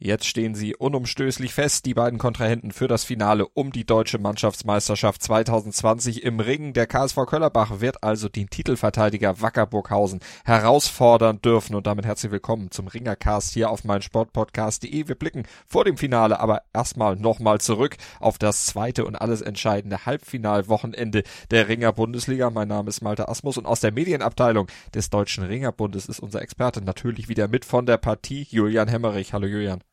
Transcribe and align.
Jetzt 0.00 0.26
stehen 0.26 0.54
sie 0.54 0.76
unumstößlich 0.76 1.52
fest, 1.52 1.84
die 1.84 1.94
beiden 1.94 2.20
Kontrahenten 2.20 2.70
für 2.70 2.86
das 2.86 3.02
Finale 3.02 3.48
um 3.48 3.72
die 3.72 3.84
deutsche 3.84 4.20
Mannschaftsmeisterschaft 4.20 5.20
2020 5.24 6.22
im 6.22 6.38
Ring. 6.38 6.72
Der 6.72 6.86
KSV 6.86 7.26
Köllerbach 7.26 7.80
wird 7.80 8.04
also 8.04 8.28
den 8.28 8.48
Titelverteidiger 8.48 9.40
Wackerburghausen 9.40 10.20
herausfordern 10.44 11.42
dürfen. 11.42 11.74
Und 11.74 11.88
damit 11.88 12.06
herzlich 12.06 12.30
willkommen 12.30 12.70
zum 12.70 12.86
Ringercast 12.86 13.52
hier 13.52 13.70
auf 13.70 13.82
meinsportpodcast.de. 13.82 15.08
Wir 15.08 15.16
blicken 15.16 15.42
vor 15.66 15.84
dem 15.84 15.96
Finale 15.96 16.38
aber 16.38 16.62
erstmal 16.72 17.16
nochmal 17.16 17.60
zurück 17.60 17.96
auf 18.20 18.38
das 18.38 18.66
zweite 18.66 19.04
und 19.04 19.16
alles 19.16 19.40
entscheidende 19.40 20.06
Halbfinalwochenende 20.06 21.24
der 21.50 21.66
Ringer 21.66 21.92
Bundesliga. 21.92 22.50
Mein 22.50 22.68
Name 22.68 22.88
ist 22.88 23.02
Malte 23.02 23.28
Asmus 23.28 23.58
und 23.58 23.66
aus 23.66 23.80
der 23.80 23.90
Medienabteilung 23.90 24.68
des 24.94 25.10
Deutschen 25.10 25.42
Ringerbundes 25.42 26.06
ist 26.06 26.20
unser 26.20 26.40
Experte 26.40 26.82
natürlich 26.82 27.28
wieder 27.28 27.48
mit 27.48 27.64
von 27.64 27.84
der 27.84 27.96
Partie 27.96 28.46
Julian 28.48 28.86
Hemmerich. 28.86 29.32
Hallo 29.32 29.48
Julian. 29.48 29.87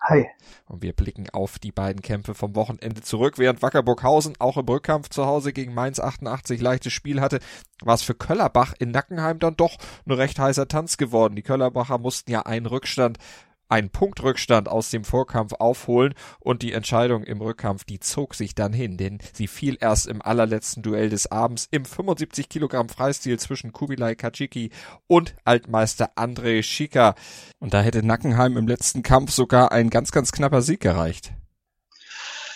Hi. 0.00 0.26
Und 0.66 0.82
wir 0.82 0.92
blicken 0.92 1.30
auf 1.30 1.58
die 1.58 1.72
beiden 1.72 2.02
Kämpfe 2.02 2.34
vom 2.34 2.54
Wochenende 2.54 3.00
zurück. 3.00 3.38
Während 3.38 3.62
Wackerburghausen 3.62 4.34
auch 4.38 4.56
im 4.56 4.66
Rückkampf 4.66 5.08
zu 5.08 5.26
Hause 5.26 5.52
gegen 5.52 5.74
Mainz 5.74 5.98
88 5.98 6.60
leichtes 6.60 6.92
Spiel 6.92 7.20
hatte, 7.20 7.40
war 7.82 7.94
es 7.94 8.02
für 8.02 8.14
Köllerbach 8.14 8.74
in 8.78 8.90
Nackenheim 8.90 9.38
dann 9.38 9.56
doch 9.56 9.78
ein 10.06 10.12
recht 10.12 10.38
heißer 10.38 10.68
Tanz 10.68 10.96
geworden. 10.96 11.34
Die 11.34 11.42
Köllerbacher 11.42 11.98
mussten 11.98 12.30
ja 12.30 12.42
einen 12.42 12.66
Rückstand 12.66 13.18
einen 13.68 13.90
Punktrückstand 13.90 14.68
aus 14.68 14.90
dem 14.90 15.04
Vorkampf 15.04 15.54
aufholen 15.54 16.14
und 16.40 16.62
die 16.62 16.72
Entscheidung 16.72 17.24
im 17.24 17.40
Rückkampf, 17.40 17.84
die 17.84 18.00
zog 18.00 18.34
sich 18.34 18.54
dann 18.54 18.72
hin, 18.72 18.96
denn 18.96 19.18
sie 19.32 19.46
fiel 19.46 19.76
erst 19.80 20.06
im 20.06 20.22
allerletzten 20.22 20.82
Duell 20.82 21.08
des 21.08 21.30
Abends 21.30 21.68
im 21.70 21.84
75 21.84 22.48
Kilogramm 22.48 22.88
Freistil 22.88 23.38
zwischen 23.38 23.72
Kubilai 23.72 24.14
Kachiki 24.14 24.70
und 25.06 25.34
Altmeister 25.44 26.10
André 26.16 26.62
Schika. 26.62 27.14
Und 27.58 27.74
da 27.74 27.80
hätte 27.80 28.04
Nackenheim 28.04 28.56
im 28.56 28.68
letzten 28.68 29.02
Kampf 29.02 29.32
sogar 29.32 29.72
ein 29.72 29.90
ganz, 29.90 30.12
ganz 30.12 30.32
knapper 30.32 30.62
Sieg 30.62 30.80
gereicht. 30.80 31.32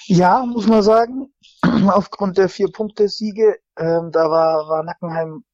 Ja, 0.07 0.45
muss 0.45 0.67
man 0.67 0.83
sagen, 0.83 1.33
aufgrund 1.89 2.37
der 2.39 2.49
vier 2.49 2.73
Punkte 2.73 3.09
Siege, 3.09 3.57
ähm, 3.77 4.11
da 4.13 4.29
war, 4.29 4.69
war 4.69 4.83
Nackenheim 4.83 5.45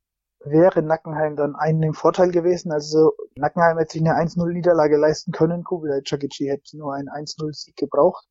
wäre 0.47 0.83
Nackenheim 0.83 1.37
dann 1.37 1.57
einen 1.57 1.83
im 1.83 1.95
Vorteil 1.95 2.31
gewesen. 2.31 2.73
Also 2.73 3.13
Nackenheim 3.37 3.79
hätte 3.79 3.93
sich 3.93 4.03
eine 4.03 4.15
1-0-Niederlage 4.15 4.97
leisten 4.97 5.33
können. 5.33 5.65
Kubilai 5.65 6.01
Chakichi 6.03 6.47
hätte 6.47 6.79
nur 6.79 6.95
einen 6.95 7.09
1-0-Sieg 7.09 7.77
gebraucht, 7.77 8.27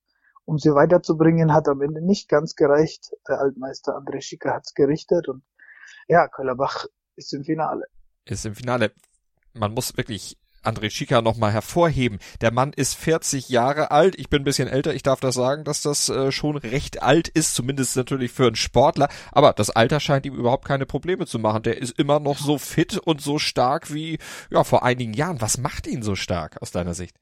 um 0.45 0.57
sie 0.57 0.73
weiterzubringen. 0.73 1.53
Hat 1.53 1.67
am 1.67 1.81
Ende 1.81 2.02
nicht 2.02 2.30
ganz 2.30 2.55
gereicht. 2.55 3.11
Der 3.27 3.39
Altmeister 3.39 3.97
André 3.97 4.22
Schicker 4.22 4.53
hat's 4.53 4.73
gerichtet 4.73 5.27
und 5.27 5.44
ja, 6.07 6.27
Köllerbach 6.27 6.85
ist 7.16 7.33
im 7.33 7.44
Finale. 7.44 7.85
Ist 8.25 8.45
im 8.45 8.55
Finale. 8.55 8.91
Man 9.53 9.73
muss 9.73 9.95
wirklich 9.97 10.38
André 10.66 10.89
Schika 10.89 11.21
nochmal 11.21 11.52
hervorheben. 11.52 12.19
Der 12.41 12.52
Mann 12.52 12.73
ist 12.73 12.95
40 12.95 13.49
Jahre 13.49 13.91
alt. 13.91 14.16
Ich 14.17 14.30
bin 14.30 14.41
ein 14.41 14.45
bisschen 14.45 14.67
älter. 14.67 14.94
Ich 14.94 15.03
darf 15.03 15.19
das 15.19 15.35
sagen, 15.35 15.63
dass 15.63 15.81
das 15.81 16.09
äh, 16.09 16.31
schon 16.31 16.57
recht 16.57 17.02
alt 17.02 17.27
ist, 17.27 17.55
zumindest 17.55 17.95
natürlich 17.95 18.31
für 18.31 18.47
einen 18.47 18.55
Sportler. 18.55 19.09
Aber 19.31 19.53
das 19.53 19.69
Alter 19.69 19.99
scheint 19.99 20.25
ihm 20.25 20.35
überhaupt 20.35 20.66
keine 20.66 20.85
Probleme 20.85 21.25
zu 21.25 21.39
machen. 21.39 21.63
Der 21.63 21.77
ist 21.77 21.97
immer 21.99 22.19
noch 22.19 22.38
so 22.38 22.57
fit 22.57 22.97
und 22.97 23.22
so 23.22 23.39
stark 23.39 23.94
wie 23.94 24.19
ja 24.49 24.63
vor 24.63 24.83
einigen 24.83 25.13
Jahren. 25.13 25.41
Was 25.41 25.57
macht 25.57 25.88
ihn 25.88 26.03
so 26.03 26.16
stark 26.16 26.61
aus 26.61 26.72
deiner 26.72 26.94
Sicht? 26.94 27.16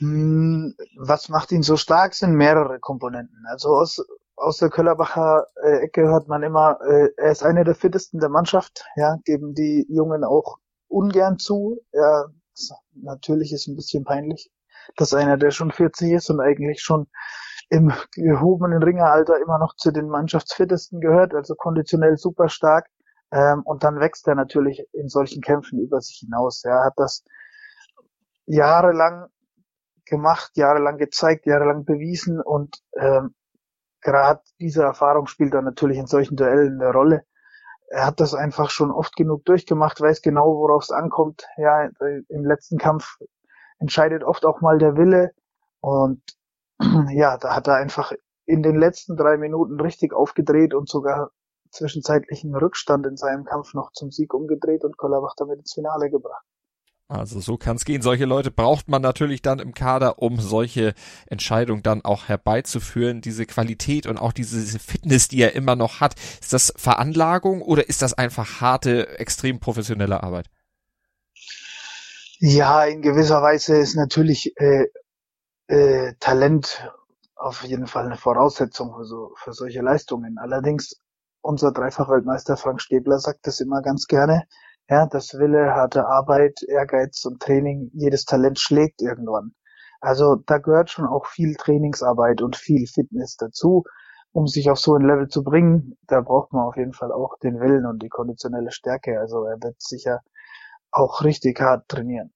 Hm, 0.00 0.74
was 0.96 1.28
macht 1.28 1.52
ihn 1.52 1.62
so 1.62 1.76
stark, 1.76 2.14
sind 2.14 2.34
mehrere 2.34 2.80
Komponenten. 2.80 3.44
Also 3.50 3.68
aus, 3.68 4.02
aus 4.34 4.56
der 4.56 4.70
Köllerbacher 4.70 5.46
äh, 5.62 5.84
Ecke 5.84 6.02
hört 6.08 6.26
man 6.26 6.42
immer, 6.42 6.78
äh, 6.82 7.08
er 7.18 7.32
ist 7.32 7.42
einer 7.42 7.64
der 7.64 7.74
fittesten 7.74 8.18
der 8.18 8.30
Mannschaft. 8.30 8.86
Ja, 8.96 9.18
geben 9.24 9.54
die 9.54 9.86
Jungen 9.90 10.24
auch 10.24 10.58
ungern 10.90 11.38
zu. 11.38 11.80
Ja, 11.92 12.26
natürlich 12.94 13.52
ist 13.52 13.68
ein 13.68 13.76
bisschen 13.76 14.04
peinlich, 14.04 14.50
dass 14.96 15.14
einer, 15.14 15.36
der 15.36 15.50
schon 15.50 15.70
40 15.70 16.12
ist 16.12 16.30
und 16.30 16.40
eigentlich 16.40 16.82
schon 16.82 17.08
im 17.70 17.92
gehobenen 18.12 18.82
Ringeralter 18.82 19.40
immer 19.40 19.58
noch 19.58 19.76
zu 19.76 19.92
den 19.92 20.08
Mannschaftsfittesten 20.08 21.00
gehört, 21.00 21.34
also 21.34 21.54
konditionell 21.54 22.16
super 22.16 22.48
stark. 22.48 22.88
Ähm, 23.32 23.62
und 23.64 23.84
dann 23.84 24.00
wächst 24.00 24.26
er 24.26 24.34
natürlich 24.34 24.84
in 24.92 25.08
solchen 25.08 25.40
Kämpfen 25.40 25.78
über 25.78 26.00
sich 26.00 26.18
hinaus. 26.18 26.64
Er 26.64 26.84
hat 26.84 26.94
das 26.96 27.24
jahrelang 28.46 29.28
gemacht, 30.04 30.50
jahrelang 30.56 30.98
gezeigt, 30.98 31.46
jahrelang 31.46 31.84
bewiesen 31.84 32.40
und 32.40 32.82
ähm, 32.96 33.34
gerade 34.00 34.40
diese 34.58 34.82
Erfahrung 34.82 35.28
spielt 35.28 35.54
dann 35.54 35.64
natürlich 35.64 35.98
in 35.98 36.06
solchen 36.06 36.36
Duellen 36.36 36.80
eine 36.80 36.92
Rolle 36.92 37.24
er 37.90 38.06
hat 38.06 38.20
das 38.20 38.34
einfach 38.34 38.70
schon 38.70 38.92
oft 38.92 39.16
genug 39.16 39.44
durchgemacht, 39.44 40.00
weiß 40.00 40.22
genau, 40.22 40.56
worauf 40.56 40.84
es 40.84 40.90
ankommt. 40.92 41.46
Ja, 41.56 41.90
im 42.28 42.44
letzten 42.44 42.78
Kampf 42.78 43.18
entscheidet 43.80 44.22
oft 44.22 44.46
auch 44.46 44.60
mal 44.60 44.78
der 44.78 44.96
Wille. 44.96 45.32
Und 45.80 46.22
ja, 47.10 47.36
da 47.36 47.54
hat 47.54 47.66
er 47.66 47.74
einfach 47.74 48.12
in 48.46 48.62
den 48.62 48.76
letzten 48.76 49.16
drei 49.16 49.36
Minuten 49.36 49.80
richtig 49.80 50.12
aufgedreht 50.12 50.72
und 50.72 50.88
sogar 50.88 51.32
zwischenzeitlichen 51.72 52.54
Rückstand 52.54 53.06
in 53.06 53.16
seinem 53.16 53.44
Kampf 53.44 53.74
noch 53.74 53.92
zum 53.92 54.10
Sieg 54.10 54.34
umgedreht 54.34 54.84
und 54.84 54.96
Kollabach 54.96 55.34
damit 55.36 55.58
ins 55.58 55.74
Finale 55.74 56.10
gebracht. 56.10 56.44
Also 57.10 57.40
so 57.40 57.56
kann 57.56 57.74
es 57.74 57.84
gehen. 57.84 58.02
Solche 58.02 58.24
Leute 58.24 58.52
braucht 58.52 58.88
man 58.88 59.02
natürlich 59.02 59.42
dann 59.42 59.58
im 59.58 59.74
Kader, 59.74 60.20
um 60.20 60.38
solche 60.38 60.94
Entscheidungen 61.26 61.82
dann 61.82 62.04
auch 62.04 62.28
herbeizuführen. 62.28 63.20
Diese 63.20 63.46
Qualität 63.46 64.06
und 64.06 64.16
auch 64.16 64.32
diese 64.32 64.78
Fitness, 64.78 65.26
die 65.26 65.42
er 65.42 65.56
immer 65.56 65.74
noch 65.74 65.98
hat. 65.98 66.14
Ist 66.40 66.52
das 66.52 66.72
Veranlagung 66.76 67.62
oder 67.62 67.88
ist 67.88 68.02
das 68.02 68.14
einfach 68.14 68.60
harte, 68.60 69.18
extrem 69.18 69.58
professionelle 69.58 70.22
Arbeit? 70.22 70.46
Ja, 72.38 72.84
in 72.84 73.02
gewisser 73.02 73.42
Weise 73.42 73.76
ist 73.78 73.96
natürlich 73.96 74.54
äh, 74.58 74.86
äh, 75.66 76.14
Talent 76.20 76.88
auf 77.34 77.64
jeden 77.64 77.88
Fall 77.88 78.06
eine 78.06 78.18
Voraussetzung 78.18 78.94
für, 78.94 79.04
so, 79.04 79.32
für 79.34 79.52
solche 79.52 79.80
Leistungen. 79.80 80.38
Allerdings, 80.38 81.00
unser 81.40 81.72
Dreifachweltmeister 81.72 82.56
Frank 82.56 82.80
Stäbler 82.80 83.18
sagt 83.18 83.48
das 83.48 83.58
immer 83.58 83.82
ganz 83.82 84.06
gerne, 84.06 84.44
ja, 84.90 85.06
das 85.06 85.34
Wille, 85.34 85.74
harte 85.74 86.06
Arbeit, 86.06 86.62
Ehrgeiz 86.68 87.24
und 87.24 87.40
Training, 87.40 87.90
jedes 87.94 88.24
Talent 88.24 88.58
schlägt 88.58 89.00
irgendwann. 89.02 89.54
Also 90.00 90.36
da 90.36 90.58
gehört 90.58 90.90
schon 90.90 91.06
auch 91.06 91.26
viel 91.26 91.54
Trainingsarbeit 91.54 92.42
und 92.42 92.56
viel 92.56 92.86
Fitness 92.86 93.36
dazu, 93.36 93.84
um 94.32 94.46
sich 94.46 94.70
auf 94.70 94.78
so 94.78 94.94
ein 94.96 95.06
Level 95.06 95.28
zu 95.28 95.44
bringen. 95.44 95.96
Da 96.08 96.20
braucht 96.20 96.52
man 96.52 96.66
auf 96.66 96.76
jeden 96.76 96.92
Fall 96.94 97.12
auch 97.12 97.38
den 97.38 97.60
Willen 97.60 97.86
und 97.86 98.02
die 98.02 98.08
konditionelle 98.08 98.72
Stärke. 98.72 99.20
Also 99.20 99.44
er 99.44 99.62
wird 99.62 99.80
sicher 99.80 100.20
auch 100.90 101.22
richtig 101.22 101.60
hart 101.60 101.88
trainieren. 101.88 102.32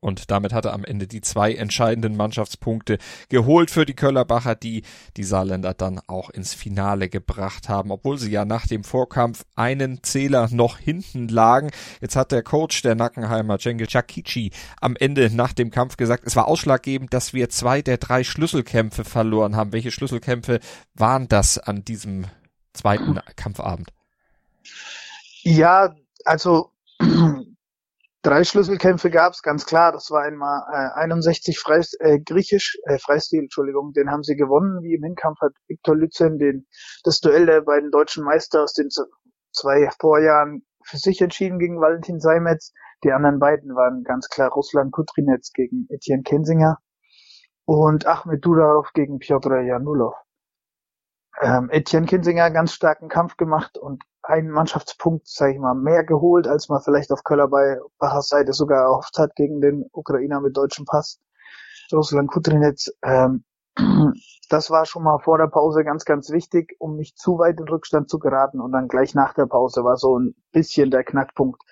Und 0.00 0.30
damit 0.30 0.52
hat 0.52 0.64
er 0.64 0.74
am 0.74 0.84
Ende 0.84 1.08
die 1.08 1.20
zwei 1.20 1.54
entscheidenden 1.54 2.16
Mannschaftspunkte 2.16 2.98
geholt 3.28 3.70
für 3.70 3.84
die 3.84 3.94
Köllerbacher, 3.94 4.54
die 4.54 4.82
die 5.16 5.24
Saarländer 5.24 5.74
dann 5.74 6.00
auch 6.06 6.30
ins 6.30 6.54
Finale 6.54 7.08
gebracht 7.08 7.68
haben, 7.68 7.90
obwohl 7.90 8.16
sie 8.16 8.30
ja 8.30 8.44
nach 8.44 8.68
dem 8.68 8.84
Vorkampf 8.84 9.44
einen 9.56 10.02
Zähler 10.04 10.48
noch 10.52 10.78
hinten 10.78 11.26
lagen. 11.26 11.70
Jetzt 12.00 12.14
hat 12.14 12.30
der 12.30 12.44
Coach 12.44 12.82
der 12.82 12.94
Nackenheimer, 12.94 13.58
Cengiz 13.58 13.90
Chakici, 13.90 14.52
am 14.80 14.94
Ende 14.94 15.34
nach 15.34 15.52
dem 15.52 15.70
Kampf 15.70 15.96
gesagt, 15.96 16.24
es 16.26 16.36
war 16.36 16.46
ausschlaggebend, 16.46 17.12
dass 17.12 17.34
wir 17.34 17.48
zwei 17.48 17.82
der 17.82 17.96
drei 17.98 18.22
Schlüsselkämpfe 18.22 19.04
verloren 19.04 19.56
haben. 19.56 19.72
Welche 19.72 19.90
Schlüsselkämpfe 19.90 20.60
waren 20.94 21.26
das 21.26 21.58
an 21.58 21.84
diesem 21.84 22.26
zweiten 22.72 23.18
Kampfabend? 23.34 23.92
Ja, 25.42 25.96
also 26.24 26.70
Drei 28.28 28.44
Schlüsselkämpfe 28.44 29.08
gab 29.08 29.32
es, 29.32 29.40
ganz 29.40 29.64
klar. 29.64 29.90
Das 29.90 30.10
war 30.10 30.20
einmal 30.20 30.60
äh, 30.70 31.00
61 31.00 31.58
Freis, 31.58 31.94
äh, 31.98 32.20
griechisch, 32.20 32.76
äh, 32.84 32.98
Freistil, 32.98 33.40
Entschuldigung, 33.40 33.94
den 33.94 34.10
haben 34.10 34.22
sie 34.22 34.36
gewonnen. 34.36 34.82
Wie 34.82 34.92
im 34.92 35.02
Hinkampf 35.02 35.40
hat 35.40 35.52
Viktor 35.66 35.96
Lützen 35.96 36.36
den, 36.36 36.66
das 37.04 37.20
Duell 37.20 37.46
der 37.46 37.62
beiden 37.62 37.90
deutschen 37.90 38.22
Meister 38.24 38.64
aus 38.64 38.74
den 38.74 38.90
zwei 39.50 39.88
Vorjahren 39.98 40.62
für 40.84 40.98
sich 40.98 41.22
entschieden 41.22 41.58
gegen 41.58 41.80
Valentin 41.80 42.20
Seimetz. 42.20 42.74
Die 43.02 43.12
anderen 43.12 43.38
beiden 43.38 43.74
waren 43.74 44.04
ganz 44.04 44.28
klar 44.28 44.50
Russland 44.50 44.92
Kutrinetz 44.92 45.50
gegen 45.54 45.86
Etienne 45.88 46.22
Kensinger 46.22 46.76
und 47.64 48.04
Ahmed 48.04 48.44
Dudarov 48.44 48.92
gegen 48.92 49.20
Piotr 49.20 49.62
Janulov. 49.62 50.12
Ähm, 51.40 51.70
Etienne 51.70 52.06
Kinsinger 52.06 52.50
ganz 52.50 52.72
starken 52.72 53.08
Kampf 53.08 53.36
gemacht 53.36 53.78
und 53.78 54.02
einen 54.22 54.50
Mannschaftspunkt, 54.50 55.26
sage 55.26 55.54
ich 55.54 55.58
mal, 55.58 55.74
mehr 55.74 56.04
geholt, 56.04 56.46
als 56.46 56.68
man 56.68 56.80
vielleicht 56.82 57.10
auf 57.12 57.24
Köller 57.24 57.48
bei 57.48 57.78
Bachers 57.98 58.28
Seite 58.28 58.52
sogar 58.52 58.84
erhofft 58.84 59.18
hat 59.18 59.34
gegen 59.36 59.60
den 59.60 59.86
Ukrainer 59.92 60.40
mit 60.40 60.56
deutschem 60.56 60.84
Pass, 60.84 61.20
Russland 61.92 62.30
Kutrinetz. 62.30 62.92
Ähm, 63.02 63.44
das 64.50 64.70
war 64.70 64.84
schon 64.84 65.04
mal 65.04 65.18
vor 65.20 65.38
der 65.38 65.46
Pause 65.46 65.84
ganz, 65.84 66.04
ganz 66.04 66.30
wichtig, 66.30 66.74
um 66.78 66.96
nicht 66.96 67.18
zu 67.18 67.38
weit 67.38 67.58
in 67.58 67.68
Rückstand 67.68 68.10
zu 68.10 68.18
geraten. 68.18 68.60
Und 68.60 68.72
dann 68.72 68.88
gleich 68.88 69.14
nach 69.14 69.34
der 69.34 69.46
Pause 69.46 69.84
war 69.84 69.96
so 69.96 70.18
ein 70.18 70.34
bisschen 70.52 70.90
der 70.90 71.04
Knackpunkt. 71.04 71.62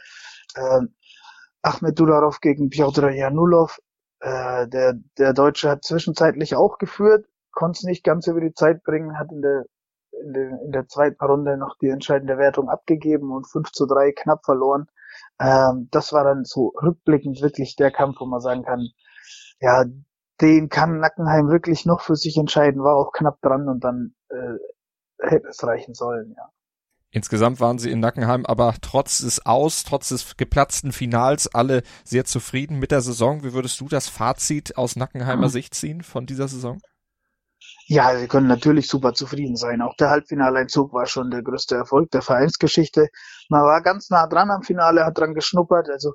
Ähm, 0.56 0.94
Ahmed 1.62 1.98
Dudarov 1.98 2.40
gegen 2.40 2.70
Piotr 2.70 3.10
Janulov. 3.10 3.80
Äh, 4.20 4.68
der, 4.68 4.94
der 5.18 5.32
Deutsche 5.34 5.68
hat 5.68 5.84
zwischenzeitlich 5.84 6.54
auch 6.54 6.78
geführt, 6.78 7.26
konnte 7.56 7.78
es 7.78 7.84
nicht 7.84 8.04
ganz 8.04 8.28
über 8.28 8.40
die 8.40 8.52
Zeit 8.52 8.84
bringen, 8.84 9.18
hat 9.18 9.32
in 9.32 9.40
der, 9.40 9.64
in 10.22 10.32
der, 10.34 10.60
in 10.62 10.72
der 10.72 10.86
zweiten 10.86 11.24
Runde 11.24 11.56
noch 11.56 11.76
die 11.80 11.88
entscheidende 11.88 12.38
Wertung 12.38 12.68
abgegeben 12.68 13.32
und 13.32 13.50
5 13.50 13.72
zu 13.72 13.86
3 13.86 14.12
knapp 14.12 14.44
verloren. 14.44 14.86
Ähm, 15.40 15.88
das 15.90 16.12
war 16.12 16.22
dann 16.22 16.44
so 16.44 16.74
rückblickend 16.80 17.40
wirklich 17.40 17.74
der 17.74 17.90
Kampf, 17.90 18.20
wo 18.20 18.26
man 18.26 18.40
sagen 18.40 18.62
kann, 18.62 18.90
ja, 19.60 19.84
den 20.42 20.68
kann 20.68 21.00
Nackenheim 21.00 21.48
wirklich 21.48 21.86
noch 21.86 22.02
für 22.02 22.14
sich 22.14 22.36
entscheiden, 22.36 22.82
war 22.82 22.94
auch 22.94 23.12
knapp 23.12 23.40
dran 23.40 23.68
und 23.70 23.82
dann 23.82 24.14
äh, 24.28 24.58
hätte 25.18 25.48
es 25.48 25.64
reichen 25.64 25.94
sollen, 25.94 26.34
ja. 26.36 26.50
Insgesamt 27.10 27.60
waren 27.60 27.78
sie 27.78 27.90
in 27.90 28.00
Nackenheim 28.00 28.44
aber 28.44 28.74
trotz 28.82 29.20
des 29.20 29.46
Aus, 29.46 29.84
trotz 29.84 30.10
des 30.10 30.36
geplatzten 30.36 30.92
Finals 30.92 31.54
alle 31.54 31.82
sehr 32.04 32.26
zufrieden 32.26 32.78
mit 32.78 32.90
der 32.90 33.00
Saison. 33.00 33.42
Wie 33.42 33.54
würdest 33.54 33.80
du 33.80 33.88
das 33.88 34.08
Fazit 34.08 34.76
aus 34.76 34.96
Nackenheimer 34.96 35.48
Sicht 35.48 35.74
ziehen 35.74 36.02
von 36.02 36.26
dieser 36.26 36.48
Saison? 36.48 36.82
Ja, 37.88 38.18
sie 38.18 38.26
können 38.26 38.48
natürlich 38.48 38.88
super 38.88 39.14
zufrieden 39.14 39.54
sein. 39.54 39.80
Auch 39.80 39.94
der 39.94 40.10
Halbfinaleinzug 40.10 40.92
war 40.92 41.06
schon 41.06 41.30
der 41.30 41.42
größte 41.42 41.76
Erfolg 41.76 42.10
der 42.10 42.20
Vereinsgeschichte. 42.20 43.10
Man 43.48 43.62
war 43.62 43.80
ganz 43.80 44.10
nah 44.10 44.26
dran 44.26 44.50
am 44.50 44.62
Finale, 44.62 45.04
hat 45.04 45.16
dran 45.16 45.34
geschnuppert. 45.34 45.88
Also 45.88 46.14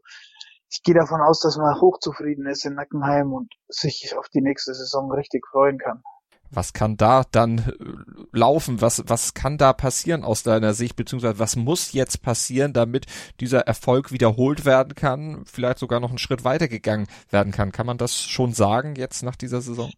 ich 0.70 0.84
gehe 0.84 0.96
davon 0.96 1.22
aus, 1.22 1.40
dass 1.40 1.56
man 1.56 1.80
hochzufrieden 1.80 2.46
ist 2.46 2.66
in 2.66 2.76
Nackenheim 2.76 3.32
und 3.32 3.54
sich 3.70 4.14
auf 4.18 4.28
die 4.28 4.42
nächste 4.42 4.74
Saison 4.74 5.14
richtig 5.14 5.48
freuen 5.48 5.78
kann. 5.78 6.04
Was 6.54 6.74
kann 6.74 6.98
da 6.98 7.24
dann 7.32 7.60
äh, 7.60 8.38
laufen? 8.38 8.82
Was, 8.82 9.04
was 9.08 9.34
kann 9.34 9.58
da 9.58 9.72
passieren 9.72 10.26
aus 10.26 10.44
deiner 10.44 10.74
Sicht? 10.74 10.98
Beziehungsweise 10.98 11.40
was 11.40 11.56
muss 11.56 11.94
jetzt 11.94 12.22
passieren, 12.22 12.74
damit 12.74 13.06
dieser 13.40 13.62
Erfolg 13.62 14.12
wiederholt 14.12 14.66
werden 14.66 14.94
kann? 14.94 15.46
Vielleicht 15.46 15.80
sogar 15.80 16.02
noch 16.02 16.10
einen 16.10 16.18
Schritt 16.18 16.44
weitergegangen 16.44 17.08
werden 17.30 17.54
kann? 17.54 17.72
Kann 17.72 17.86
man 17.86 17.98
das 17.98 18.22
schon 18.22 18.52
sagen 18.52 18.96
jetzt 18.98 19.24
nach 19.24 19.38
dieser 19.38 19.62
Saison? 19.62 19.90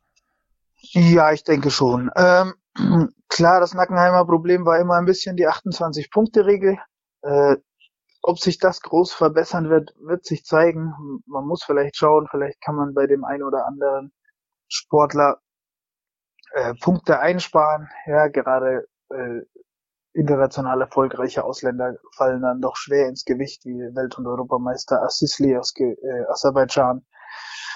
Ja, 0.92 1.32
ich 1.32 1.44
denke 1.44 1.72
schon. 1.72 2.12
Ähm, 2.16 2.54
klar, 3.30 3.60
das 3.60 3.74
Nackenheimer 3.74 4.26
Problem 4.26 4.66
war 4.66 4.80
immer 4.80 4.96
ein 4.96 5.06
bisschen 5.06 5.36
die 5.38 5.48
28-Punkte-Regel. 5.48 6.78
Äh, 7.22 7.58
ob 8.22 8.40
sich 8.40 8.58
das 8.60 8.82
groß 8.82 9.14
verbessern 9.14 9.70
wird, 9.70 9.94
wird 10.00 10.26
sich 10.26 10.46
zeigen. 10.46 10.94
Man 11.26 11.46
muss 11.46 11.64
vielleicht 11.64 11.98
schauen, 11.98 12.28
vielleicht 12.30 12.62
kann 12.62 12.76
man 12.76 12.94
bei 12.94 13.08
dem 13.08 13.26
einen 13.26 13.44
oder 13.44 13.66
anderen 13.68 14.14
Sportler 14.70 15.40
äh, 16.54 16.74
Punkte 16.82 17.20
einsparen. 17.20 17.90
Ja, 18.06 18.28
gerade 18.28 18.88
äh, 19.10 19.42
international 20.14 20.82
erfolgreiche 20.82 21.44
Ausländer 21.44 21.98
fallen 22.16 22.42
dann 22.42 22.62
doch 22.62 22.76
schwer 22.76 23.08
ins 23.08 23.26
Gewicht, 23.26 23.66
wie 23.66 23.80
Welt- 23.96 24.18
und 24.18 24.28
Europameister 24.28 25.02
Assisli 25.02 25.58
aus 25.58 25.74
äh, 25.80 25.96
Aserbaidschan. 26.30 27.06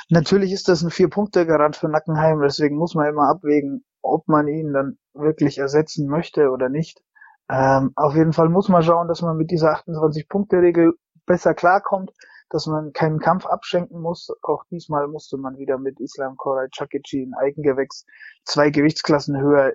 Natürlich 0.09 0.51
ist 0.53 0.69
das 0.69 0.81
ein 0.83 0.91
Vier-Punkte-Garant 0.91 1.75
für 1.75 1.89
Nackenheim, 1.89 2.41
deswegen 2.41 2.77
muss 2.77 2.95
man 2.95 3.07
immer 3.07 3.29
abwägen, 3.29 3.83
ob 4.01 4.27
man 4.27 4.47
ihn 4.47 4.71
dann 4.73 4.97
wirklich 5.13 5.57
ersetzen 5.57 6.07
möchte 6.07 6.49
oder 6.49 6.69
nicht. 6.69 7.01
Ähm, 7.49 7.91
auf 7.95 8.15
jeden 8.15 8.33
Fall 8.33 8.49
muss 8.49 8.69
man 8.69 8.83
schauen, 8.83 9.07
dass 9.07 9.21
man 9.21 9.37
mit 9.37 9.51
dieser 9.51 9.73
28-Punkte-Regel 9.73 10.93
besser 11.25 11.53
klarkommt 11.53 12.11
dass 12.49 12.65
man 12.65 12.93
keinen 12.93 13.19
Kampf 13.19 13.45
abschenken 13.45 13.99
muss. 14.01 14.31
Auch 14.41 14.63
diesmal 14.71 15.07
musste 15.07 15.37
man 15.37 15.57
wieder 15.57 15.77
mit 15.77 15.99
Islam 15.99 16.37
Koray 16.37 16.69
Chakichi 16.69 17.23
in 17.23 17.33
Eigengewächs 17.33 18.05
zwei 18.45 18.69
Gewichtsklassen 18.69 19.39
höher 19.39 19.73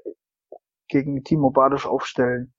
gegen 0.88 1.22
Timo 1.24 1.50
Badusch 1.50 1.86
aufstellen. 1.86 2.54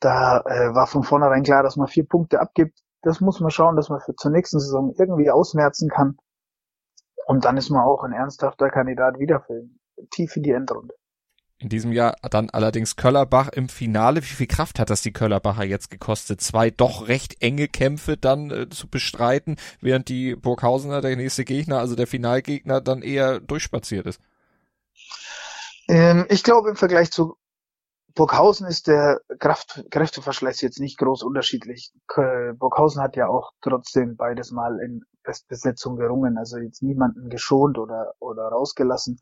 Da 0.00 0.40
äh, 0.40 0.74
war 0.74 0.86
von 0.86 1.04
vornherein 1.04 1.44
klar, 1.44 1.62
dass 1.62 1.76
man 1.76 1.86
vier 1.86 2.06
Punkte 2.06 2.40
abgibt. 2.40 2.78
Das 3.02 3.20
muss 3.20 3.40
man 3.40 3.50
schauen, 3.50 3.76
dass 3.76 3.88
man 3.88 4.00
für 4.00 4.14
zur 4.14 4.30
nächsten 4.30 4.60
Saison 4.60 4.94
irgendwie 4.98 5.30
ausmerzen 5.30 5.88
kann. 5.88 6.16
Und 7.26 7.44
dann 7.44 7.56
ist 7.56 7.70
man 7.70 7.82
auch 7.82 8.02
ein 8.02 8.12
ernsthafter 8.12 8.70
Kandidat 8.70 9.18
wieder 9.18 9.40
für 9.40 9.62
tief 10.10 10.36
in 10.36 10.42
die 10.42 10.50
Endrunde. 10.50 10.94
In 11.58 11.68
diesem 11.68 11.92
Jahr 11.92 12.16
dann 12.28 12.50
allerdings 12.50 12.96
Köllerbach 12.96 13.48
im 13.50 13.68
Finale. 13.68 14.20
Wie 14.20 14.26
viel 14.26 14.48
Kraft 14.48 14.80
hat 14.80 14.90
das 14.90 15.02
die 15.02 15.12
Köllerbacher 15.12 15.62
jetzt 15.62 15.90
gekostet? 15.90 16.40
Zwei 16.40 16.70
doch 16.70 17.06
recht 17.06 17.40
enge 17.40 17.68
Kämpfe 17.68 18.16
dann 18.16 18.50
äh, 18.50 18.68
zu 18.68 18.88
bestreiten, 18.88 19.56
während 19.80 20.08
die 20.08 20.34
Burghausener, 20.34 21.00
der 21.00 21.14
nächste 21.14 21.44
Gegner, 21.44 21.78
also 21.78 21.94
der 21.94 22.08
Finalgegner, 22.08 22.80
dann 22.80 23.02
eher 23.02 23.38
durchspaziert 23.38 24.06
ist. 24.06 24.20
Ähm, 25.86 26.26
ich 26.30 26.42
glaube, 26.42 26.70
im 26.70 26.76
Vergleich 26.76 27.12
zu 27.12 27.36
Burghausen 28.14 28.66
ist 28.66 28.88
der 28.88 29.20
Kraft, 29.38 29.84
Kräfteverschleiß 29.90 30.60
jetzt 30.60 30.80
nicht 30.80 30.98
groß 30.98 31.22
unterschiedlich. 31.22 31.92
Burghausen 32.58 33.02
hat 33.02 33.16
ja 33.16 33.28
auch 33.28 33.52
trotzdem 33.60 34.16
beides 34.16 34.50
Mal 34.50 34.78
in 34.80 35.02
Bestbesetzung 35.22 35.96
gerungen, 35.96 36.36
also 36.36 36.58
jetzt 36.58 36.82
niemanden 36.82 37.28
geschont 37.28 37.78
oder, 37.78 38.12
oder 38.18 38.44
rausgelassen. 38.48 39.20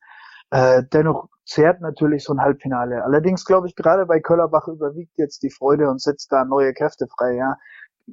Äh, 0.50 0.82
dennoch 0.92 1.28
zehrt 1.44 1.81
natürlich 1.81 2.25
so 2.25 2.32
ein 2.32 2.40
Halbfinale. 2.40 3.04
Allerdings 3.04 3.44
glaube 3.44 3.69
ich, 3.69 3.76
gerade 3.76 4.06
bei 4.06 4.20
Köllerbach 4.20 4.66
überwiegt 4.66 5.16
jetzt 5.16 5.43
die 5.43 5.50
Freude 5.50 5.88
und 5.88 6.00
setzt 6.00 6.32
da 6.32 6.44
neue 6.44 6.75
Kräfte 6.75 7.06
frei. 7.06 7.34
Ja, 7.34 7.56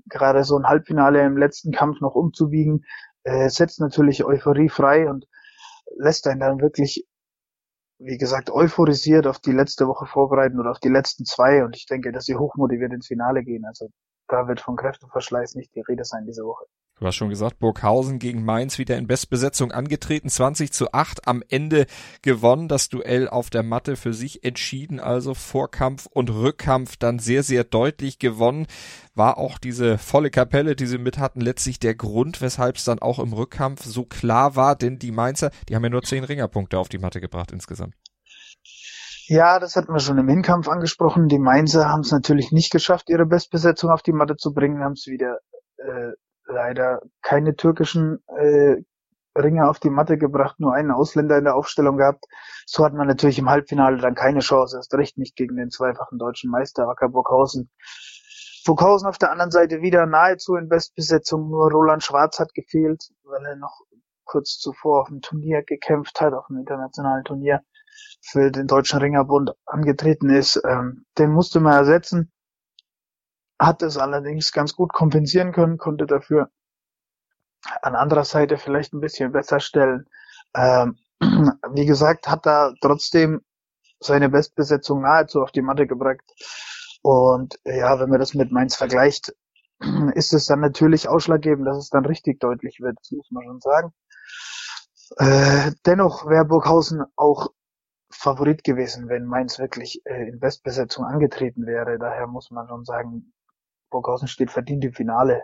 gerade 0.06 0.44
so 0.44 0.58
ein 0.58 0.68
Halbfinale 0.68 1.24
im 1.24 1.38
letzten 1.38 1.72
Kampf 1.72 2.00
noch 2.02 2.16
umzubiegen, 2.16 2.86
äh, 3.24 3.50
setzt 3.50 3.80
natürlich 3.80 4.24
Euphorie 4.24 4.70
frei 4.70 5.10
und 5.10 5.26
lässt 5.98 6.28
einen 6.28 6.40
dann 6.40 6.62
wirklich, 6.62 7.08
wie 8.00 8.18
gesagt, 8.18 8.50
euphorisiert 8.50 9.28
auf 9.28 9.40
die 9.40 9.52
letzte 9.52 9.88
Woche 9.88 10.06
vorbereiten 10.06 10.60
oder 10.60 10.72
auf 10.72 10.80
die 10.80 10.90
letzten 10.90 11.26
zwei. 11.26 11.64
Und 11.64 11.76
ich 11.76 11.86
denke, 11.86 12.12
dass 12.12 12.26
sie 12.26 12.36
hochmotiviert 12.36 12.94
ins 12.94 13.08
Finale 13.08 13.44
gehen. 13.44 13.66
Also 13.66 13.90
da 14.28 14.48
wird 14.48 14.62
von 14.62 14.76
Kräfteverschleiß 14.76 15.56
nicht 15.56 15.74
die 15.76 15.82
Rede 15.82 16.06
sein 16.06 16.26
diese 16.26 16.44
Woche. 16.44 16.66
Du 17.00 17.06
hast 17.06 17.16
schon 17.16 17.30
gesagt, 17.30 17.60
Burghausen 17.60 18.18
gegen 18.18 18.44
Mainz 18.44 18.80
wieder 18.80 18.98
in 18.98 19.06
Bestbesetzung 19.06 19.72
angetreten, 19.72 20.30
20 20.30 20.74
zu 20.74 20.94
8 20.94 21.28
am 21.28 21.44
Ende 21.48 21.86
gewonnen, 22.24 22.68
das 22.68 22.90
Duell 22.90 23.30
auf 23.30 23.52
der 23.52 23.62
Matte 23.62 23.96
für 23.96 24.14
sich 24.14 24.44
entschieden, 24.44 25.00
also 25.00 25.36
Vorkampf 25.36 26.08
und 26.08 26.32
Rückkampf 26.32 26.98
dann 26.98 27.20
sehr, 27.20 27.44
sehr 27.44 27.64
deutlich 27.64 28.18
gewonnen. 28.18 28.66
War 29.14 29.38
auch 29.38 29.60
diese 29.60 30.00
volle 30.00 30.32
Kapelle, 30.32 30.76
die 30.76 30.88
sie 30.88 30.98
mit 30.98 31.20
hatten, 31.20 31.40
letztlich 31.40 31.80
der 31.80 31.94
Grund, 31.94 32.42
weshalb 32.42 32.78
es 32.78 32.84
dann 32.84 32.98
auch 32.98 33.20
im 33.20 33.32
Rückkampf 33.32 33.84
so 33.84 34.04
klar 34.04 34.56
war, 34.56 34.76
denn 34.76 34.98
die 34.98 35.12
Mainzer, 35.12 35.52
die 35.70 35.76
haben 35.76 35.84
ja 35.84 35.90
nur 35.90 36.02
zehn 36.02 36.24
Ringerpunkte 36.24 36.80
auf 36.80 36.90
die 36.90 36.98
Matte 36.98 37.22
gebracht 37.22 37.52
insgesamt. 37.52 37.94
Ja, 39.28 39.60
das 39.60 39.76
hatten 39.76 39.94
wir 39.94 40.00
schon 40.00 40.18
im 40.18 40.30
Hinkampf 40.30 40.68
angesprochen. 40.68 41.28
Die 41.28 41.38
Mainzer 41.38 41.90
haben 41.90 42.00
es 42.00 42.12
natürlich 42.12 42.52
nicht 42.52 42.72
geschafft, 42.72 43.10
ihre 43.10 43.28
Bestbesetzung 43.28 43.92
auf 43.92 44.02
die 44.02 44.14
Matte 44.14 44.36
zu 44.36 44.52
bringen, 44.52 44.84
haben 44.84 44.94
es 44.94 45.06
wieder 45.06 45.40
äh, 45.78 46.14
leider 46.58 47.02
keine 47.22 47.56
türkischen 47.56 48.24
äh, 48.36 48.78
Ringer 49.38 49.70
auf 49.70 49.80
die 49.80 49.92
Matte 49.92 50.18
gebracht, 50.18 50.60
nur 50.60 50.74
einen 50.74 50.90
Ausländer 50.90 51.38
in 51.38 51.44
der 51.44 51.56
Aufstellung 51.56 51.98
gehabt. 51.98 52.26
So 52.66 52.84
hat 52.84 52.94
man 52.94 53.08
natürlich 53.08 53.38
im 53.38 53.50
Halbfinale 53.50 53.98
dann 53.98 54.16
keine 54.16 54.40
Chance, 54.40 54.78
erst 54.78 54.94
recht 54.96 55.20
nicht 55.20 55.36
gegen 55.36 55.56
den 55.56 55.70
zweifachen 55.70 56.18
deutschen 56.18 56.50
Meister 56.50 56.88
Wacker 56.88 57.10
Burghausen. 57.10 57.70
Burghausen 58.66 59.08
auf 59.08 59.20
der 59.20 59.32
anderen 59.32 59.52
Seite 59.52 59.82
wieder 59.82 60.08
nahezu 60.08 60.56
in 60.56 60.68
Bestbesetzung, 60.68 61.48
nur 61.50 61.72
Roland 61.72 62.04
Schwarz 62.04 62.40
hat 62.40 62.54
gefehlt, 62.56 63.12
weil 63.24 63.46
er 63.46 63.56
noch 63.56 63.82
kurz 64.26 64.58
zuvor 64.58 65.02
auf 65.02 65.10
dem 65.10 65.22
Turnier 65.22 65.62
gekämpft 65.62 66.20
hat, 66.20 66.34
auf 66.34 66.48
dem 66.48 66.58
internationalen 66.58 67.24
Turnier 67.24 67.62
für 68.22 68.52
den 68.52 68.66
Deutschen 68.66 69.00
Ringerbund 69.00 69.52
angetreten 69.66 70.30
ist. 70.30 70.60
Ähm, 70.66 71.06
den 71.18 71.32
musste 71.32 71.60
man 71.60 71.74
ersetzen 71.74 72.32
hat 73.60 73.82
es 73.82 73.98
allerdings 73.98 74.52
ganz 74.52 74.76
gut 74.76 74.94
kompensieren 74.94 75.52
können, 75.52 75.78
konnte 75.78 76.06
dafür 76.06 76.50
an 77.82 77.96
anderer 77.96 78.24
Seite 78.24 78.58
vielleicht 78.58 78.94
ein 78.94 79.02
bisschen 79.02 79.32
besser 79.32 79.60
stellen. 79.60 80.08
Ähm, 80.56 80.98
wie 81.20 81.86
gesagt, 81.86 82.28
hat 82.28 82.46
er 82.46 82.74
trotzdem 82.82 83.42
seine 84.00 84.30
Bestbesetzung 84.30 85.02
nahezu 85.02 85.42
auf 85.42 85.52
die 85.52 85.62
Matte 85.62 85.88
gebracht. 85.88 86.22
Und 87.02 87.60
ja, 87.66 88.00
wenn 88.00 88.10
man 88.10 88.20
das 88.20 88.34
mit 88.34 88.52
Mainz 88.52 88.76
vergleicht, 88.76 89.34
ist 90.14 90.34
es 90.34 90.46
dann 90.46 90.60
natürlich 90.60 91.08
ausschlaggebend, 91.08 91.68
dass 91.68 91.78
es 91.78 91.90
dann 91.90 92.06
richtig 92.06 92.40
deutlich 92.40 92.80
wird, 92.80 92.98
das 93.00 93.12
muss 93.12 93.32
man 93.32 93.44
schon 93.44 93.62
sagen. 93.62 93.94
Äh, 95.18 95.72
dennoch 95.86 96.28
wäre 96.28 96.46
Burghausen 96.46 97.04
auch 97.16 97.50
Favorit 98.10 98.64
gewesen, 98.64 99.10
wenn 99.10 99.26
Mainz 99.26 99.60
wirklich 99.60 100.02
äh, 100.06 100.28
in 100.30 100.40
Bestbesetzung 100.40 101.06
angetreten 101.06 101.66
wäre. 101.66 101.98
Daher 101.98 102.28
muss 102.28 102.52
man 102.52 102.68
schon 102.68 102.84
sagen, 102.84 103.34
Burghausen 103.90 104.28
steht 104.28 104.52
verdient 104.52 104.84
im 104.86 104.94
Finale. 104.94 105.44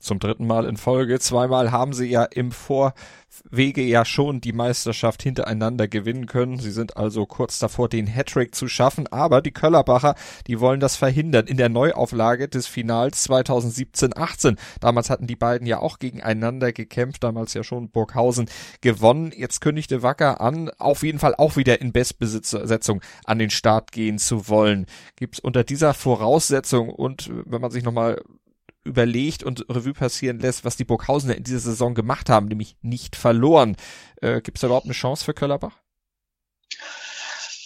Zum 0.00 0.18
dritten 0.18 0.46
Mal 0.46 0.66
in 0.66 0.76
Folge. 0.76 1.18
Zweimal 1.18 1.72
haben 1.72 1.94
sie 1.94 2.06
ja 2.06 2.24
im 2.24 2.52
Vorwege 2.52 3.80
ja 3.80 4.04
schon 4.04 4.42
die 4.42 4.52
Meisterschaft 4.52 5.22
hintereinander 5.22 5.88
gewinnen 5.88 6.26
können. 6.26 6.58
Sie 6.58 6.72
sind 6.72 6.98
also 6.98 7.24
kurz 7.24 7.58
davor, 7.58 7.88
den 7.88 8.06
Hattrick 8.06 8.54
zu 8.54 8.68
schaffen. 8.68 9.06
Aber 9.06 9.40
die 9.40 9.52
Köllerbacher, 9.52 10.14
die 10.46 10.60
wollen 10.60 10.80
das 10.80 10.96
verhindern 10.96 11.46
in 11.46 11.56
der 11.56 11.70
Neuauflage 11.70 12.48
des 12.48 12.66
Finals 12.66 13.26
2017-18. 13.30 14.58
Damals 14.80 15.08
hatten 15.08 15.26
die 15.26 15.36
beiden 15.36 15.66
ja 15.66 15.78
auch 15.78 15.98
gegeneinander 15.98 16.72
gekämpft. 16.72 17.24
Damals 17.24 17.54
ja 17.54 17.64
schon 17.64 17.88
Burghausen 17.88 18.50
gewonnen. 18.82 19.32
Jetzt 19.34 19.62
kündigte 19.62 20.02
Wacker 20.02 20.42
an, 20.42 20.68
auf 20.78 21.02
jeden 21.02 21.18
Fall 21.18 21.34
auch 21.34 21.56
wieder 21.56 21.80
in 21.80 21.92
Bestbesetzung 21.92 23.00
an 23.24 23.38
den 23.38 23.50
Start 23.50 23.90
gehen 23.90 24.18
zu 24.18 24.48
wollen. 24.48 24.84
Gibt 25.16 25.36
es 25.36 25.40
unter 25.40 25.64
dieser 25.64 25.94
Voraussetzung 25.94 26.90
und 26.90 27.30
wenn 27.46 27.62
man 27.62 27.70
sich 27.70 27.84
nochmal 27.84 28.20
überlegt 28.84 29.42
und 29.42 29.66
Revue 29.68 29.94
passieren 29.94 30.38
lässt, 30.38 30.64
was 30.64 30.76
die 30.76 30.84
Burghausener 30.84 31.36
in 31.36 31.44
dieser 31.44 31.58
Saison 31.58 31.94
gemacht 31.94 32.30
haben, 32.30 32.46
nämlich 32.46 32.76
nicht 32.82 33.16
verloren. 33.16 33.76
Äh, 34.20 34.40
Gibt 34.40 34.58
es 34.58 34.60
da 34.60 34.68
überhaupt 34.68 34.86
eine 34.86 34.94
Chance 34.94 35.24
für 35.24 35.34
Köllerbach? 35.34 35.78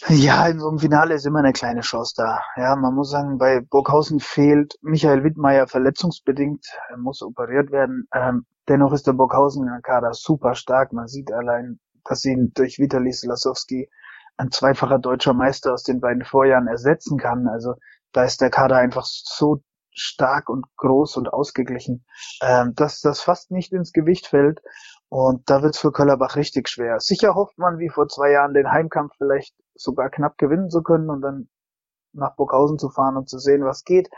Ja, 0.07 0.47
in 0.47 0.59
so 0.59 0.69
einem 0.69 0.79
Finale 0.79 1.15
ist 1.15 1.27
immer 1.27 1.41
eine 1.41 1.53
kleine 1.53 1.81
Chance 1.81 2.15
da. 2.17 2.41
Ja, 2.57 2.77
man 2.77 2.95
muss 2.95 3.11
sagen, 3.11 3.37
bei 3.37 3.61
Burghausen 3.61 4.21
fehlt 4.21 4.79
Michael 4.81 5.23
Wittmeier 5.23 5.67
verletzungsbedingt, 5.67 6.65
er 6.89 6.97
muss 6.97 7.21
operiert 7.21 7.71
werden. 7.73 8.09
Ähm, 8.15 8.47
dennoch 8.69 8.93
ist 8.93 9.07
der 9.07 9.13
Burghausen 9.13 9.69
Kader 9.83 10.15
super 10.15 10.55
stark. 10.55 10.93
Man 10.93 11.09
sieht 11.09 11.31
allein, 11.33 11.81
dass 12.05 12.25
ihn 12.25 12.53
durch 12.55 12.79
Vitali 12.79 13.13
Slasowski 13.13 13.91
ein 14.39 14.51
zweifacher 14.51 14.99
deutscher 14.99 15.35
Meister 15.35 15.75
aus 15.75 15.83
den 15.83 16.01
beiden 16.01 16.25
Vorjahren 16.25 16.69
ersetzen 16.69 17.19
kann. 17.19 17.49
Also 17.49 17.75
da 18.13 18.25
ist 18.25 18.41
der 18.41 18.51
Kader 18.51 18.77
einfach 18.77 19.05
so 19.05 19.63
stark 20.01 20.49
und 20.49 20.67
groß 20.77 21.17
und 21.17 21.33
ausgeglichen, 21.33 22.05
ähm, 22.43 22.75
dass 22.75 23.01
das 23.01 23.21
fast 23.21 23.51
nicht 23.51 23.73
ins 23.73 23.93
Gewicht 23.93 24.27
fällt. 24.27 24.61
Und 25.09 25.49
da 25.49 25.63
wird's 25.63 25.79
für 25.79 25.93
Köllerbach 25.93 26.37
richtig 26.37 26.69
schwer. 26.69 27.01
Sicher 27.01 27.35
hofft 27.35 27.59
man, 27.59 27.79
wie 27.79 27.89
vor 27.89 28.09
zwei 28.09 28.31
Jahren, 28.31 28.55
den 28.55 28.71
Heimkampf 28.71 29.15
vielleicht 29.17 29.55
sogar 29.75 30.11
knapp 30.11 30.37
gewinnen 30.39 30.71
zu 30.71 30.83
können 30.83 31.09
und 31.09 31.23
dann 31.23 31.49
nach 32.13 32.37
Burghausen 32.37 32.79
zu 32.79 32.91
fahren 32.91 33.17
und 33.17 33.29
zu 33.29 33.39
sehen, 33.39 33.65
was 33.65 33.85
geht. 33.85 34.11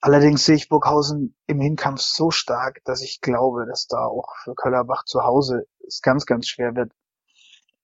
Allerdings 0.00 0.44
sehe 0.44 0.56
ich 0.56 0.68
Burghausen 0.68 1.34
im 1.46 1.60
Hinkampf 1.60 2.00
so 2.00 2.30
stark, 2.30 2.80
dass 2.84 3.00
ich 3.00 3.20
glaube, 3.20 3.66
dass 3.66 3.86
da 3.86 4.04
auch 4.04 4.34
für 4.42 4.54
Köllerbach 4.54 5.04
zu 5.04 5.24
Hause 5.24 5.66
es 5.86 6.02
ganz, 6.02 6.26
ganz 6.26 6.46
schwer 6.46 6.76
wird. 6.76 6.92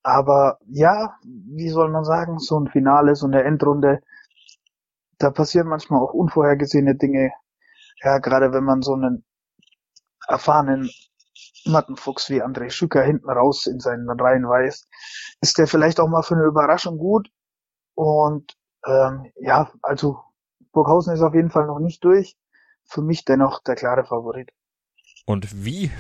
Aber 0.03 0.59
ja, 0.67 1.15
wie 1.25 1.69
soll 1.69 1.91
man 1.91 2.05
sagen, 2.05 2.39
so 2.39 2.59
ein 2.59 2.69
Finale, 2.69 3.17
so 3.17 3.27
eine 3.27 3.43
Endrunde, 3.43 4.01
da 5.21 5.31
passieren 5.31 5.69
manchmal 5.69 6.03
auch 6.03 6.15
unvorhergesehene 6.15 6.97
Dinge. 6.97 7.31
Ja, 8.03 8.19
gerade 8.19 8.53
wenn 8.53 8.65
man 8.65 8.83
so 8.83 8.95
einen 8.95 9.25
erfahrenen 10.27 10.91
Mattenfuchs 11.67 12.31
wie 12.31 12.43
André 12.43 12.71
Schücker 12.71 13.03
hinten 13.03 13.29
raus 13.29 13.67
in 13.67 13.81
seinen 13.81 14.09
Reihen 14.09 14.49
weiß, 14.49 14.89
ist 15.43 15.59
der 15.59 15.67
vielleicht 15.67 16.01
auch 16.01 16.09
mal 16.09 16.23
für 16.23 16.35
eine 16.35 16.45
Überraschung 16.45 16.97
gut. 16.97 17.29
Und 17.95 18.57
ähm, 18.87 19.31
ja, 19.37 19.71
also 19.83 20.21
Burghausen 20.73 21.15
ist 21.15 21.23
auf 21.23 21.35
jeden 21.35 21.51
Fall 21.51 21.67
noch 21.67 21.81
nicht 21.81 22.03
durch. 22.03 22.37
Für 22.85 23.03
mich 23.03 23.25
dennoch 23.25 23.63
der 23.63 23.77
klare 23.77 24.05
Favorit. 24.05 24.51
Und 25.27 25.65
wie 25.65 25.91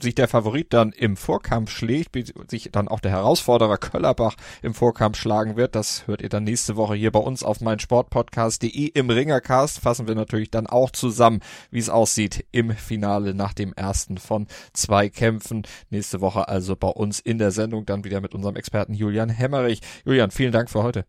sich 0.00 0.14
der 0.14 0.28
Favorit 0.28 0.72
dann 0.72 0.92
im 0.92 1.16
Vorkampf 1.16 1.70
schlägt, 1.70 2.14
wie 2.14 2.24
sich 2.48 2.70
dann 2.72 2.88
auch 2.88 3.00
der 3.00 3.12
Herausforderer 3.12 3.78
Köllerbach 3.78 4.34
im 4.62 4.74
Vorkampf 4.74 5.18
schlagen 5.18 5.56
wird, 5.56 5.74
das 5.74 6.06
hört 6.06 6.22
ihr 6.22 6.28
dann 6.28 6.44
nächste 6.44 6.76
Woche 6.76 6.94
hier 6.94 7.12
bei 7.12 7.20
uns 7.20 7.42
auf 7.42 7.60
meinsportpodcast.de 7.60 8.86
im 8.86 9.10
Ringercast. 9.10 9.80
Fassen 9.80 10.08
wir 10.08 10.14
natürlich 10.14 10.50
dann 10.50 10.66
auch 10.66 10.90
zusammen, 10.90 11.40
wie 11.70 11.78
es 11.78 11.90
aussieht 11.90 12.46
im 12.52 12.70
Finale 12.72 13.34
nach 13.34 13.52
dem 13.52 13.72
ersten 13.72 14.18
von 14.18 14.46
zwei 14.72 15.08
Kämpfen. 15.08 15.66
Nächste 15.90 16.20
Woche 16.20 16.48
also 16.48 16.76
bei 16.76 16.88
uns 16.88 17.20
in 17.20 17.38
der 17.38 17.50
Sendung 17.50 17.86
dann 17.86 18.04
wieder 18.04 18.20
mit 18.20 18.34
unserem 18.34 18.56
Experten 18.56 18.94
Julian 18.94 19.28
Hemmerich. 19.28 19.80
Julian, 20.04 20.30
vielen 20.30 20.52
Dank 20.52 20.70
für 20.70 20.82
heute. 20.82 21.04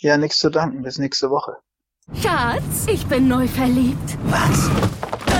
Ja, 0.00 0.16
nichts 0.16 0.38
zu 0.38 0.50
danken. 0.50 0.82
Bis 0.82 0.98
nächste 0.98 1.30
Woche. 1.30 1.56
Schatz, 2.14 2.86
ich 2.86 3.06
bin 3.06 3.28
neu 3.28 3.46
verliebt. 3.48 4.16
Was? 4.24 4.70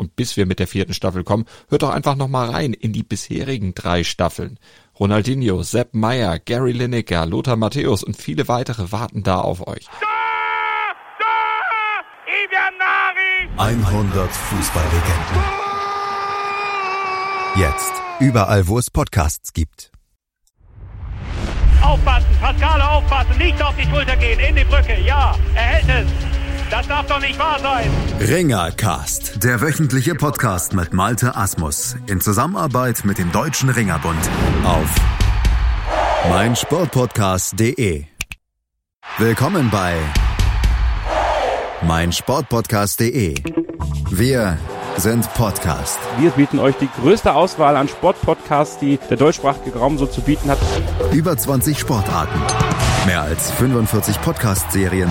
Und 0.00 0.16
bis 0.16 0.38
wir 0.38 0.46
mit 0.46 0.58
der 0.58 0.66
vierten 0.66 0.94
Staffel 0.94 1.24
kommen, 1.24 1.44
hört 1.68 1.82
doch 1.82 1.90
einfach 1.90 2.16
noch 2.16 2.26
mal 2.26 2.48
rein 2.48 2.72
in 2.72 2.94
die 2.94 3.02
bisherigen 3.02 3.74
drei 3.74 4.02
Staffeln. 4.02 4.58
Ronaldinho, 4.98 5.62
Sepp 5.62 5.92
Meyer, 5.92 6.38
Gary 6.38 6.72
Lineker, 6.72 7.26
Lothar 7.26 7.56
Matthäus 7.56 8.02
und 8.02 8.16
viele 8.16 8.48
weitere 8.48 8.92
warten 8.92 9.22
da 9.22 9.42
auf 9.42 9.68
euch. 9.68 9.86
100 13.58 14.32
Fußballlegenden. 14.32 15.42
Jetzt 17.56 17.92
überall, 18.20 18.68
wo 18.68 18.78
es 18.78 18.90
Podcasts 18.90 19.52
gibt. 19.52 19.92
Aufpassen, 21.82 22.26
Pascale 22.40 22.88
aufpassen, 22.88 23.36
nicht 23.36 23.62
auf 23.62 23.74
die 23.76 23.84
Schulter 23.84 24.16
gehen, 24.16 24.40
in 24.40 24.56
die 24.56 24.64
Brücke, 24.64 24.98
ja, 25.04 25.36
er 25.54 25.62
hält 25.62 26.06
es. 26.06 26.39
Das 26.70 26.86
darf 26.86 27.06
doch 27.06 27.20
nicht 27.20 27.36
wahr 27.38 27.58
sein. 27.58 27.90
Ringercast, 28.20 29.42
der 29.42 29.60
wöchentliche 29.60 30.14
Podcast 30.14 30.72
mit 30.72 30.92
Malte 30.92 31.34
Asmus 31.34 31.96
in 32.06 32.20
Zusammenarbeit 32.20 33.04
mit 33.04 33.18
dem 33.18 33.32
Deutschen 33.32 33.70
Ringerbund 33.70 34.30
auf 34.64 34.94
meinsportpodcast.de. 36.28 38.04
Willkommen 39.18 39.70
bei 39.70 39.96
meinsportpodcast.de. 41.82 43.34
Wir 44.10 44.56
sind 44.96 45.32
Podcast. 45.34 45.98
Wir 46.18 46.30
bieten 46.30 46.60
euch 46.60 46.76
die 46.76 46.88
größte 47.00 47.34
Auswahl 47.34 47.76
an 47.76 47.88
Sportpodcasts, 47.88 48.78
die 48.78 48.98
der 49.08 49.16
deutschsprachige 49.16 49.76
Raum 49.76 49.98
so 49.98 50.06
zu 50.06 50.20
bieten 50.20 50.48
hat. 50.48 50.58
Über 51.12 51.36
20 51.36 51.78
Sportarten, 51.78 52.40
mehr 53.06 53.22
als 53.22 53.50
45 53.52 54.20
Podcast-Serien, 54.20 55.10